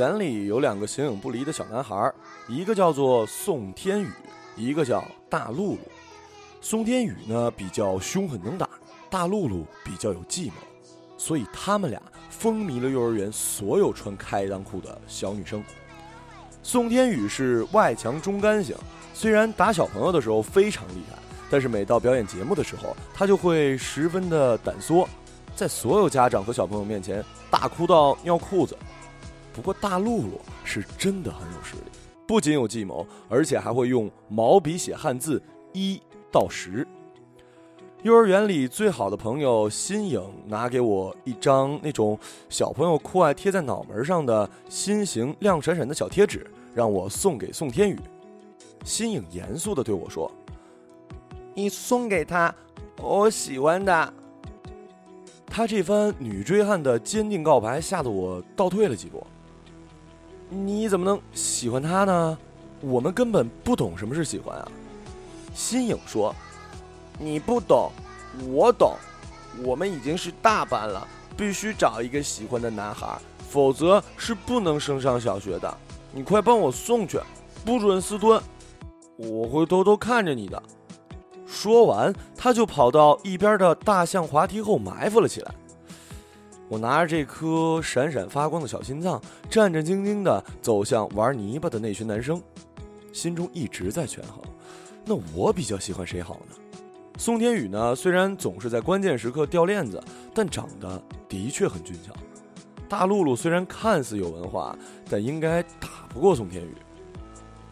[0.00, 2.10] 园里有两个形影不离的小男孩，
[2.48, 4.08] 一个叫做宋天宇，
[4.56, 5.78] 一个叫大露露。
[6.62, 8.66] 宋天宇呢比较凶狠能打，
[9.10, 10.54] 大露露比较有计谋，
[11.18, 12.00] 所以他们俩
[12.30, 15.62] 风靡了幼儿园所有穿开裆裤的小女生。
[16.62, 18.74] 宋天宇是外强中干型，
[19.12, 21.18] 虽然打小朋友的时候非常厉害，
[21.50, 25.06] 但是每到表演节目的时候，他就会十分的胆缩，
[25.54, 28.74] 在所有家长和小朋友面前大哭到尿裤子。
[29.52, 31.82] 不过大露露是真的很有实力，
[32.26, 35.42] 不仅有计谋，而且还会用毛笔写汉字
[35.72, 36.00] 一
[36.30, 36.86] 到十。
[38.02, 42.18] 幼儿园里最好的朋友新颖拿给我一张那种
[42.48, 47.98] 小朋友酷爱贴在脑门上的心形亮闪闪的小贴纸，让我送给宋天宇。
[48.84, 50.32] 新颖严肃地对我说
[51.52, 52.54] ：“你送给他，
[53.02, 54.14] 我喜欢的。”
[55.44, 59.26] 他这番女追汉的坚定告白吓得我倒退了几步。
[60.52, 62.36] 你怎么能喜欢他呢？
[62.80, 64.68] 我们根本不懂什么是喜欢啊！
[65.54, 66.34] 新颖说
[67.18, 67.92] ：“你不懂，
[68.48, 68.94] 我懂。
[69.62, 71.06] 我们已经是大班了，
[71.36, 73.16] 必须找一个喜欢的男孩，
[73.48, 75.72] 否则是不能升上小学的。
[76.12, 77.20] 你快帮我送去，
[77.64, 78.42] 不准私吞，
[79.16, 80.60] 我会偷偷看着你的。”
[81.46, 85.54] 说完，他就跑到一边的大象滑梯后埋伏了起来。
[86.70, 92.40] 我拿着这颗闪闪发光的小心脏，战战兢兢地走向玩泥巴的那群男生，
[93.12, 94.40] 心中一直在权衡：
[95.04, 96.54] 那我比较喜欢谁好呢？
[97.18, 97.92] 宋天宇呢？
[97.92, 100.00] 虽然总是在关键时刻掉链子，
[100.32, 102.12] 但长得的确很俊俏。
[102.88, 104.78] 大露露虽然看似有文化，
[105.10, 106.72] 但应该打不过宋天宇。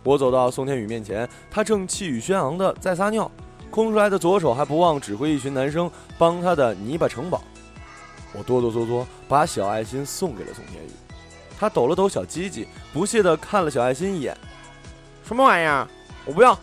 [0.02, 3.30] 我走到宋天宇面前，他正气宇轩昂地在撒尿，
[3.70, 7.40] 空出来的左手还不忘指挥一群男生帮他的泥巴城堡。
[8.34, 10.90] 我哆哆嗦嗦把小爱心送给了宋天宇，
[11.58, 14.36] 他抖了抖小鸡鸡，不屑地看了小爱心一眼
[15.26, 15.88] ：“什么玩意儿？
[16.24, 16.58] 我不要。”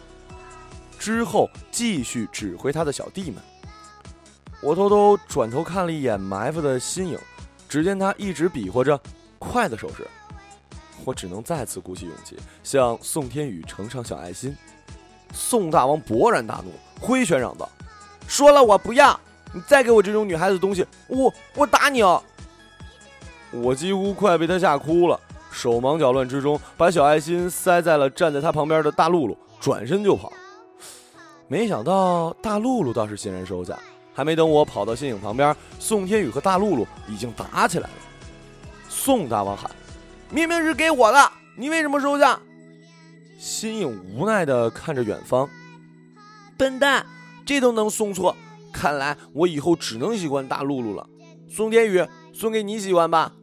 [1.00, 3.42] 之后继续指挥他的小弟们。
[4.62, 7.20] 我偷偷转头看了一眼埋伏的新颖，
[7.68, 9.00] 只见他一直比划着
[9.38, 10.08] “快”的手势。
[11.03, 14.56] 我只能再次鼓起勇气向宋天宇呈上小爱心。
[15.34, 17.70] 宋大王勃然大怒，挥拳嚷道
[18.28, 19.20] ：“说了我不要！”
[19.56, 22.22] 你再给我这种女孩子东西，我我打你哦！
[23.52, 25.18] 我几乎快被他吓哭了，
[25.50, 30.34] 手忙脚乱之中，把小爱心塞在了站在他旁边的大露露，转身就跑。
[31.48, 33.80] 没想到大露露倒是欣然收下，
[34.14, 37.96] 还没等我跑到新颖旁边，宋天宇和大露露已经打起来了。
[38.90, 39.72] 宋大王喊
[40.30, 42.38] ：“明明是给我的，你为什么收下？”
[43.40, 45.50] 新颖无奈地看着远方，
[46.58, 47.06] 笨蛋，
[47.46, 48.36] 这都能送错。
[48.75, 51.09] 看来我以后只能喜欢大露露了。
[51.47, 53.38] 宋天宇，送给你喜欢吧。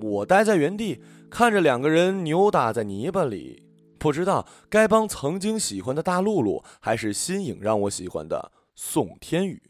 [0.00, 3.62] 我待在原地，看着两个人扭打在泥巴里，
[3.96, 9.62] 不知道该帮曾经喜欢的大露露，还是新颖让我喜欢的宋天宇。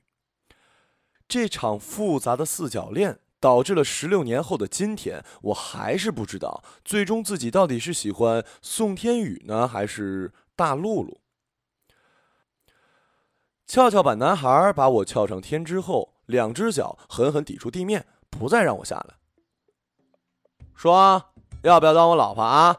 [1.28, 11.20] 这场复杂的四角恋导致了十六年后的今天，我还是不知道最终自己到底是喜欢宋天宇呢，还是大露露。
[13.66, 19.14] 跷跷板男孩把我翘上天之后，两只脚狠狠抵住地面，不再让我下来。
[20.72, 21.20] 说
[21.62, 22.76] 要不要当我老婆啊？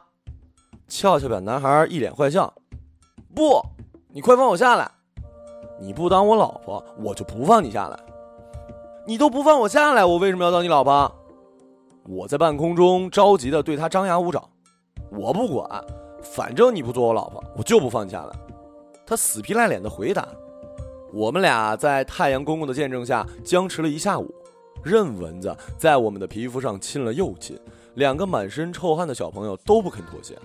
[0.88, 2.54] 跷跷板男孩一脸坏笑。
[3.34, 3.60] 不，
[4.08, 4.90] 你快放我下来！
[5.78, 8.00] 你不当我老婆，我就不放你下来。
[9.06, 11.14] 你都不放我下来，我为什么要当你老婆？
[12.08, 14.48] 我在半空中着急的对他张牙舞爪。
[15.10, 15.84] 我不管，
[16.22, 18.34] 反正你不做我老婆，我就不放你下来。
[19.06, 20.26] 他死皮赖脸的回答。
[21.12, 24.34] 我们俩在太阳公公的见证下僵持了一下午，
[24.82, 27.58] 任蚊子在我们的皮肤上亲了又亲，
[27.94, 30.38] 两个满身臭汗的小朋友都不肯妥协。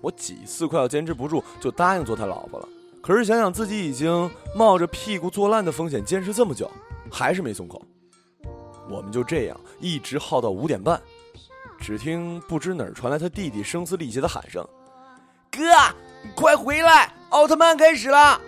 [0.00, 2.68] 我几次快要坚持不住，就答应做他老婆了。
[3.02, 6.70] 可是想想自己已经冒着屁股坐烂的风险坚持这么久，
[7.10, 7.82] 还是没松口。
[8.88, 11.00] 我们就这样一直耗到五点半，
[11.80, 14.64] 只听不知哪儿传来他弟弟声嘶力竭的喊声
[15.50, 15.60] ：“哥，
[16.36, 17.12] 快回来！
[17.30, 18.40] 奥特曼开始了！”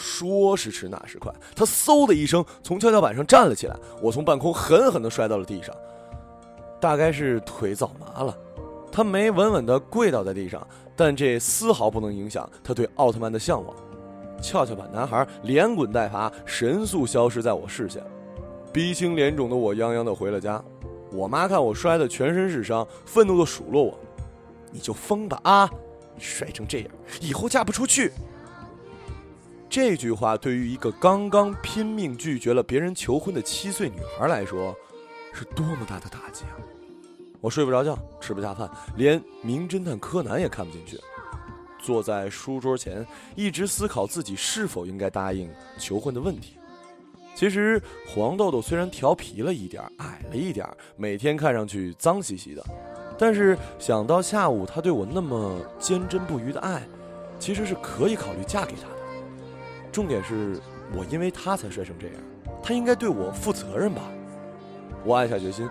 [0.00, 5.74] 说时迟，那时快，他嗖的一声从跷跷板上站了起来，我从半空狠狠地摔到了地上，
[6.80, 8.34] 大概是腿早麻了，
[8.90, 10.66] 他没稳稳地跪倒在地上，
[10.96, 13.76] 但这丝毫不能影响他对奥特曼的向往。
[14.42, 18.02] 跷跷板男孩连滚带爬，神速消失在我视线，
[18.72, 20.62] 鼻青脸肿的我泱泱地回了家。
[21.12, 23.98] 我妈看我摔得全身是伤，愤怒地数落我
[24.72, 25.68] ：“你就疯吧啊！
[26.18, 26.88] 摔成这样，
[27.20, 28.12] 以后嫁不出去。”
[29.70, 34.76] 这句话对于一个刚刚拼命拒绝了别人求婚的七岁女孩来说，
[35.32, 36.58] 是多么大的打击啊！
[37.40, 40.98] 我睡不着觉，吃不下饭，连名侦探柯南也看不进去。
[41.78, 43.06] 坐在书桌前，
[43.36, 46.54] 一直思考自己是否应该答应求婚的问题。
[47.36, 52.64] 其实黄豆豆虽然调皮了一点，矮了一点，每天看上去脏兮兮的，
[53.16, 56.82] 但是想到下午他对我那么坚贞不渝的爱，
[57.38, 58.99] 其实是可以考虑嫁给他的。
[59.92, 60.60] 重点是
[60.96, 62.16] 我因为他才摔成这样，
[62.62, 64.02] 他应该对我负责任吧？
[65.04, 65.68] 我暗下决心，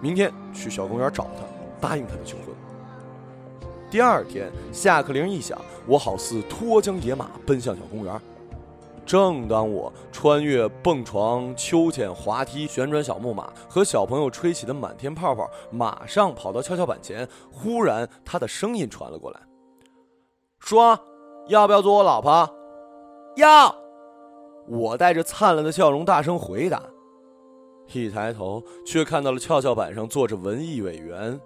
[0.00, 1.44] 明天去小公园找他，
[1.80, 2.48] 答应他的求婚。
[3.90, 8.20] 第二天下课铃一响，我好似脱缰野马奔向小公园。
[9.04, 19.40] 正当我穿越蹦床、秋千、滑梯、旋转小木马和小朋友吹起的满天泡泡，马上跑到跷跷板前，忽然他的声音传了过来
[20.60, 20.98] ：“说，
[21.48, 22.48] 要不要做我老婆
[23.36, 23.74] ？”“要。”
[24.68, 26.82] 我带着灿烂的笑容大声回答。
[27.92, 31.38] 一抬头，却看到了跷跷板上坐着文艺委员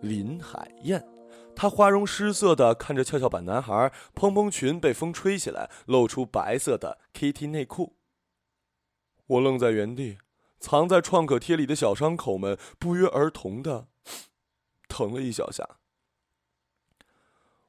[0.00, 1.06] 林海燕。
[1.54, 7.96] 她花容失色的看着跷跷板男孩，蓬蓬裙被风吹起来，露出白色的 Kitty 内裤。
[9.26, 10.18] 我愣在原地，
[10.60, 13.88] 藏在创可贴里的小伤口们不约而同的
[14.88, 15.68] 疼了一小下。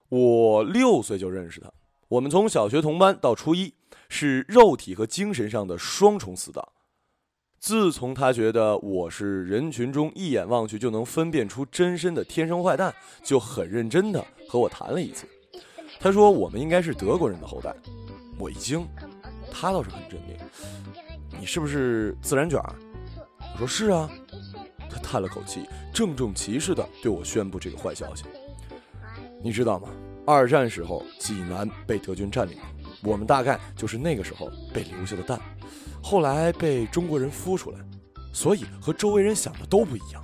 [0.07, 1.71] 我六岁就认识他，
[2.13, 3.73] 我们从小学同班到初一，
[4.07, 6.63] 是肉体和精神上的双重死党。
[7.59, 12.93] 自从他觉得我是人群中一眼望去就能分辨出真身的天生坏蛋，
[13.23, 15.27] 就很认真的和我谈了一次。
[15.99, 17.75] 他说我们应该是德国人的后代。
[18.37, 18.87] 我一惊，
[19.51, 20.37] 他倒是很镇定。
[21.39, 22.61] 你是不是自然卷？
[23.53, 24.07] 我说是啊。
[24.87, 28.25] 他叹了口气，郑重其事的对我宣布这个坏消息。
[29.41, 29.89] 你知道吗？
[30.25, 32.57] 二战时候济南被德军占领，
[33.03, 35.39] 我们大概就是那个时候被留下的蛋。
[36.01, 37.79] 后来被中国人孵出来，
[38.33, 40.21] 所以和周围人想的都不一样。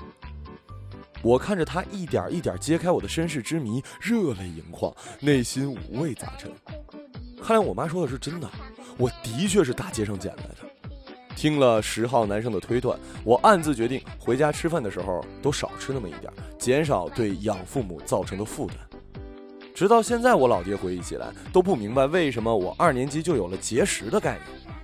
[1.22, 6.50] 我看着他一点一点揭开我的身世之谜，热泪盈眶，内心五味杂陈。
[7.42, 8.50] 看来我妈说的是真的，
[8.98, 10.56] 我的确是大街上捡来的。
[11.36, 18.78] 听了十号男生的推断，我暗自决定回家吃饭的时候都少吃那么一点，减少对养父母造成的负担。
[19.80, 24.78] 直到现在，我老爹回忆起来都不明白为什么我二年级就有了节食的概念。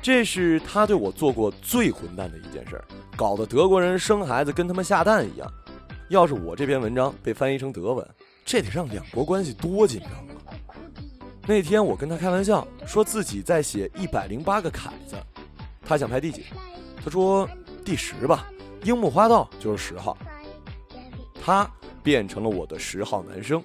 [0.00, 2.82] 这是他对我做过最混蛋的一件事，
[3.14, 5.46] 搞得德国人生孩子跟他们下蛋一样。
[6.08, 8.08] 要是我这篇文章被翻译成德文，
[8.46, 10.10] 这得让两国关系多紧张
[10.46, 10.56] 啊！
[11.46, 15.16] 那天我跟他开玩笑，说自己在写一百零八个凯子，
[15.82, 16.46] 他想排第几？
[17.04, 17.46] 他说
[17.84, 18.50] 第十吧，
[18.84, 20.16] 樱木花道就是十号。
[21.44, 21.70] 他
[22.02, 23.62] 变成了我的十号男生，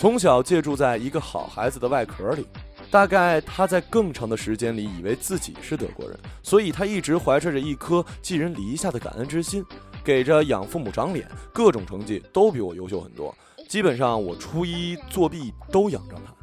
[0.00, 2.46] 从小借住在一个好孩子的外壳里。
[2.90, 9.62] 大概他在更长的时间里以为自己是德国人，所以他一直怀揣着一颗寄人篱下的感恩之心，
[10.02, 13.36] 给着养父母长脸，各种成绩都比我优秀很多。
[13.68, 16.34] 基本上我初一作弊都仰仗他。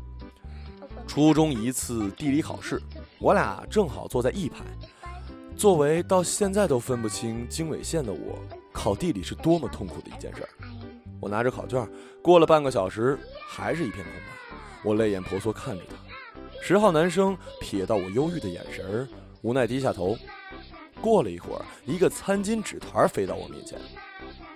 [1.07, 2.80] 初中一次地理考试，
[3.18, 4.59] 我俩正好坐在一排。
[5.56, 8.38] 作为到现在都分不清经纬线的我，
[8.71, 10.50] 考地理是多么痛苦的一件事儿。
[11.19, 11.87] 我拿着考卷，
[12.21, 14.57] 过了半个小时，还是一片空白。
[14.83, 15.95] 我泪眼婆娑看着他。
[16.61, 19.07] 十号男生瞥到我忧郁的眼神，
[19.42, 20.18] 无奈低下头。
[21.01, 23.80] 过了一会儿，一个餐巾纸团飞到我面前，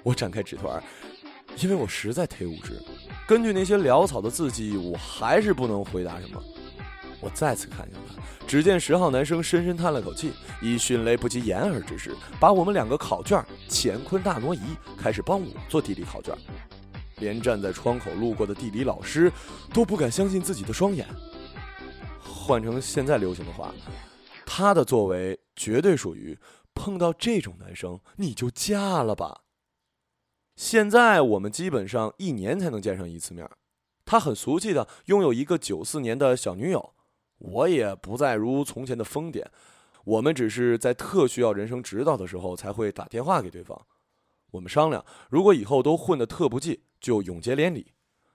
[0.04, 0.82] 我展开纸团，
[1.58, 2.82] 因为我实在忒无知。
[3.28, 6.42] 根据那些潦草的字迹，我还是不能回答什么。
[7.20, 14.60] 我再次看向他，只见十号男生深深叹了口气，以迅雷不及掩耳之势，把我们两个考卷乾坤大挪移，
[14.98, 16.36] 开始帮我做地理考卷。
[17.20, 19.32] 连站在窗口路过的地理老师
[19.74, 21.08] 都不敢相信自己的双眼。
[22.22, 23.74] 换成现在流行的话，
[24.46, 26.38] 他的作为绝对属于
[26.74, 29.44] 碰到这种男生你就嫁了吧。
[30.56, 33.50] 现在我们基本上一年才能见上一次面，
[34.04, 36.94] 他很俗气的拥有一个九四年的小女友，
[37.38, 39.46] 我也不再如从前的疯癫，
[40.06, 43.80] 我们只是在特需要人生指导的时候才会打电话给对方。
[44.52, 47.94] 我们商量，如果以后都混得特不济，就永结连理。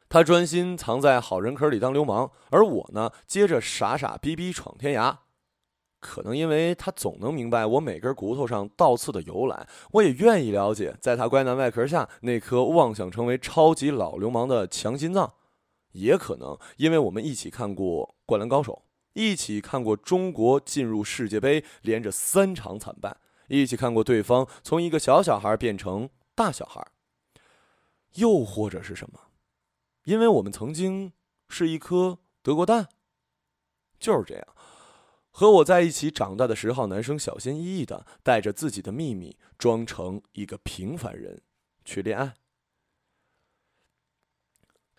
[0.09, 5.19] 他专心藏在好人壳里当流氓，而我呢，接着傻傻逼逼闯天涯。
[5.99, 15.35] 可能因为他总能明白我每根骨头上倒刺的由来，我也愿意了解，在他乖男外壳下那颗妄想成为超级老流氓的强心脏。
[15.93, 18.83] 也可能因为我们一起看过《灌篮高手》，
[19.17, 23.17] 一起看过中国进入世界杯连着三场惨败，
[23.49, 26.87] 一起看过对方从一个小小孩变成大小孩，
[28.17, 29.19] 又或者是什么？
[30.05, 31.15] 因为我们曾经
[31.49, 32.91] 是一颗德国蛋，
[33.99, 34.47] 就是这样。
[35.31, 41.41] 和我在一起长大的十号男生，小心翼翼的带着自己的秘密，装成一个平凡人
[41.87, 42.35] 去恋爱。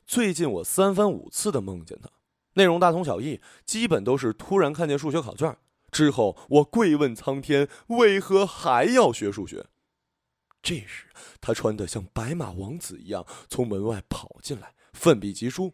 [0.07, 2.09] 最近我三番五次的梦见他，
[2.57, 5.55] 内容大同小异，基本都是突然看见数学考卷
[5.91, 9.67] 之后，我跪问苍天，为何还要学数学？
[10.63, 11.05] 这时，
[11.39, 15.73] 他穿得像白马王子一样从门外跑进来，奋笔疾书。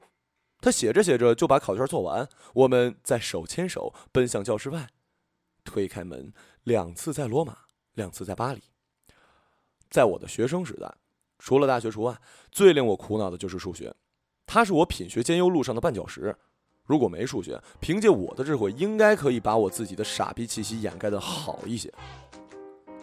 [0.60, 4.90] 他写着写着就把考卷做完，我们再手牵手奔向教室外。
[5.64, 7.58] 推开门，两次在罗马，
[7.94, 8.62] 两次在巴黎。
[9.90, 10.94] 在我的学生时代，
[11.40, 12.20] 除了大学除外，
[12.52, 13.96] 最令我苦恼的就是数学。
[14.46, 16.36] 它是我品学兼优路上的绊脚石。
[16.86, 21.92] 如果没数学，凭借我的智慧，应该可以把我自己的傻逼气息掩盖的好一些。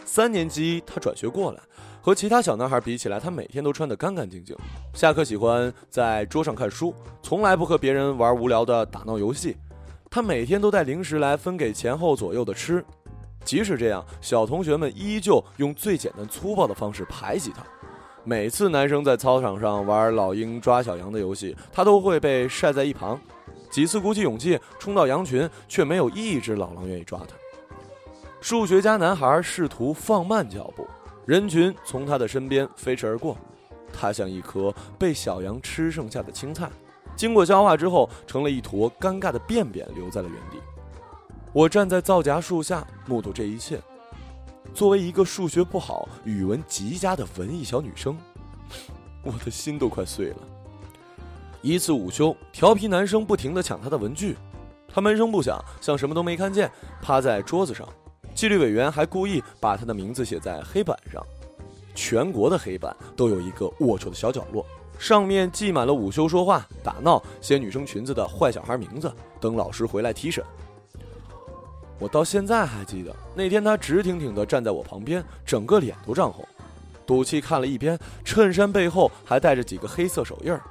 [0.05, 1.61] 三年级，他转学过来，
[2.01, 4.57] 和其他小男孩比起来，他每天都穿得干干净净。
[4.93, 9.57] 下课喜欢在桌上看书，从来不和别人玩无聊的打闹游戏。
[10.11, 12.85] 他每天都带零食来分给前后左右的吃，
[13.45, 17.63] 即使这样，小同学们依旧用最简单粗暴的方式排挤他。
[18.25, 23.19] 每次男生在操场上玩老鹰抓小羊的游戏，他都会被晒在一旁。
[23.71, 27.37] 几次鼓起勇气冲到羊群，却没有一只老狼愿意抓他。
[28.41, 30.87] 数学家男孩试图放慢脚步，
[31.27, 33.37] 人群从他的身边飞驰而过，
[33.93, 36.71] 他像一颗被小羊吃剩下的青菜，
[37.15, 40.57] 经过消化之后成了一坨尴尬的便便，留在了原地。
[41.53, 43.81] 我站在皂荚树下目睹这一切，
[44.73, 48.17] 作为一个数学不好、语文极佳的文艺小女生，
[49.23, 50.37] 我的心都快碎了。
[51.63, 54.37] 一次午休，调皮男生不停地抢她的文具，
[54.89, 56.71] 她闷声不响，像什么都没看见，
[57.03, 57.87] 趴在桌子上。
[58.35, 61.23] 纪律委员还故意把他的名字写在黑板上，
[61.95, 64.65] 全国的黑板都有一个龌龊的小角落，
[64.99, 70.43] 上面记满了午休说话、打闹、掀女生裙子的坏小孩名字，等老师回来提审。
[71.99, 76.47] 我到现在还记得那天，他直挺挺地站在我旁边，整个脸都涨红，
[77.05, 80.63] 赌气看了一边，衬衫背后还带着几个黑色手印儿。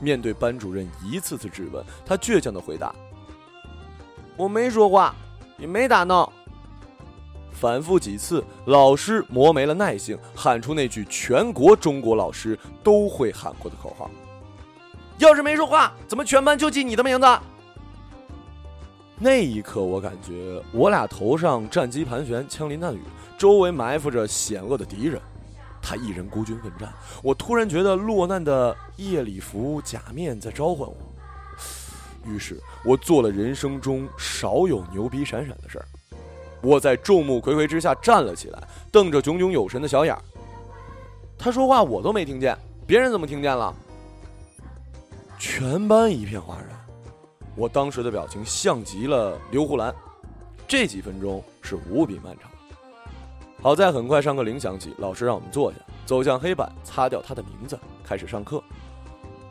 [0.00, 2.94] 面对班主任一次次质问，他倔强的回答
[4.36, 5.14] ：“我没说话，
[5.58, 6.32] 也没打闹。”
[7.50, 14.08] 反复几次，老师磨没了耐性，喊出那句全国中国老师都会喊过的口号
[15.18, 17.26] ：“要是没说话，怎么全班就记你的名字？”
[19.18, 23.00] 那一刻，我感觉我俩头上战机盘旋，枪林弹雨，
[23.36, 25.20] 周围埋伏着险恶的敌人，
[25.80, 26.92] 他一人孤军奋战。
[27.22, 30.96] 我突然觉得落难的夜礼服假面在召唤我，
[32.26, 35.84] 于是我做了人生中少有牛逼闪闪的事儿。
[36.60, 40.22] 我在众目睽睽之下站了起来，瞪着炯炯有神的小眼儿。
[41.38, 43.72] 他说话我都没听见，别人怎么听见了？
[45.38, 46.68] 全班一片哗然。
[47.54, 49.94] 我当时的表情像极了刘胡兰。
[50.66, 52.50] 这几分钟是无比漫长。
[53.60, 58.62] 好在很快上课铃响起，老师让我们坐下，走向黑板，擦掉他的名字，开始上课。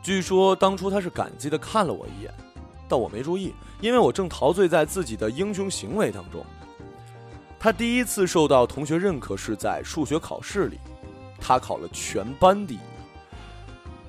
[0.02, 2.32] 据说当初他是感激的看了我一眼，
[2.88, 6.42] 但我没注意，因为我正陶醉在自己的英雄行为当中。
[7.60, 10.78] 他第一次受到同学认可是在数学考试里，
[11.38, 12.80] 他考了全班第一。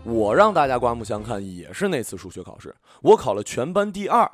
[0.06, 4.32] 我让大家刮目相看，也是那次数学考试，我考了全班第二。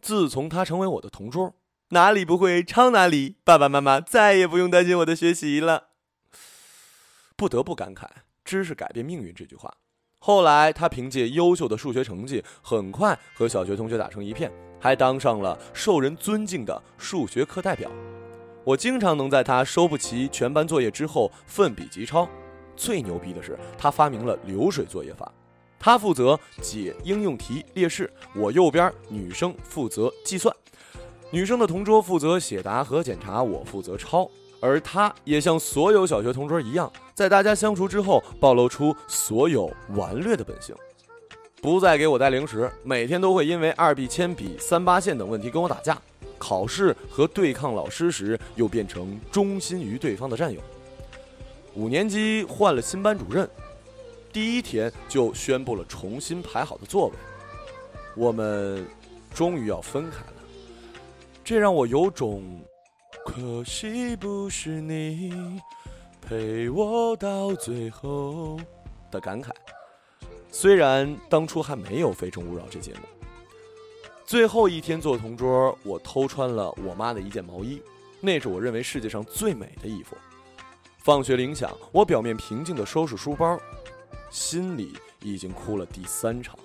[0.00, 1.52] 自从他成为我的同桌，
[1.90, 5.88] 哪里不会抄哪里，爸爸妈妈再也不用担心我的学习了。
[7.36, 8.06] 不得不感慨
[8.44, 9.72] “知识改变命运”这句话。
[10.18, 14.50] 后来，他凭借优秀的数学成绩，很快和小学同学打成一片。
[14.80, 17.90] 还当上了受人尊敬的数学课代表，
[18.64, 22.28] 我经常能在他收不齐全班作业之后奋笔疾抄。
[22.76, 25.32] 最牛逼的是，他发明了流水作业法，
[25.78, 30.54] 他负责解应用题列式，我右边女生负责计算，
[31.34, 34.30] 女生的同桌负责写答和检查，我负责抄。
[34.60, 40.72] 而他也像所有小学同桌一样，在大家相处之后，暴露出所有顽劣的本性。
[41.60, 46.00] 不再给我带零食，每天都会因为二 B 铅笔、三八线等问题跟我打架。
[46.38, 50.60] 考试和对抗老师时，又变成忠心于对方的战友。
[51.74, 53.50] 五年级换了新班主任，
[54.32, 57.12] 第一天就宣布了重新排好的座位。
[58.14, 58.86] 我们
[59.34, 60.33] 终于要分开了，
[61.44, 62.42] 这让我有种
[63.26, 65.60] 可惜不是你
[66.22, 68.58] 陪我到最后
[69.10, 69.50] 的感慨。
[70.50, 73.00] 虽然当初还没有《非诚勿扰》这节目，
[74.24, 77.82] 最后一天做同桌，我偷穿了我妈的一件毛衣，
[78.22, 80.16] 那是我认为世界上最美的衣服。
[80.96, 83.60] 放学铃响，我表面平静地收拾书包，
[84.30, 86.58] 心里已经哭了第三场。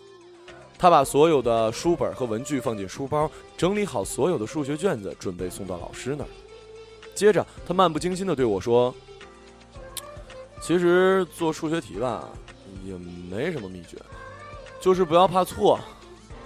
[0.79, 6.27] 他把所有的书本和文具放进书包，整理好所有的数学卷子，准备送到老师那儿。
[7.13, 8.95] 接着，他漫不经心地对我说
[10.63, 12.29] ：“其实做数学题吧，
[12.85, 12.97] 也
[13.29, 13.97] 没什么秘诀，
[14.79, 15.77] 就是不要怕错。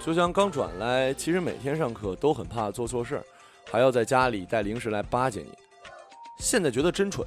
[0.04, 3.24] 就像刚转来，其实每天上课都很怕做错事儿，
[3.70, 5.52] 还要在家里带零食来巴结你。
[6.40, 7.24] 现在觉得真蠢。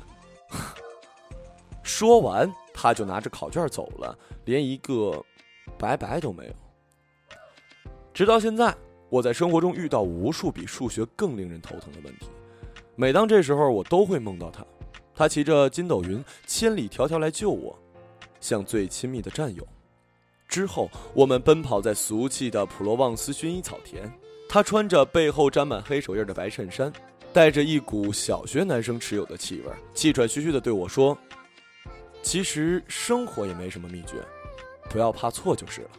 [1.82, 5.24] 说完，他就拿着考卷走了，连一个
[5.80, 6.52] 拜拜都没有。
[8.18, 8.76] 直到现在，
[9.10, 12.26] 我在生活中遇到无数比数学更令人头疼的问题。
[12.96, 14.66] 每当这时候，我都会梦到他。
[15.14, 17.78] 他骑着筋斗云，千里迢迢来救我，
[18.40, 19.64] 像最亲密的战友。
[20.48, 24.12] 之后，我们奔跑在俗气的普罗旺斯薰衣草田。
[24.50, 26.92] 他穿着背后沾满黑手印的白衬衫，
[27.32, 31.16] 带着一股小学男生持有的气味，气喘吁吁地对我说
[32.24, 34.16] ：“其实生活也没什么秘诀，
[34.90, 35.90] 不要怕错就是了。”